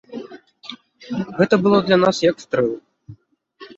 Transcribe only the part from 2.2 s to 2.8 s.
як стрэл.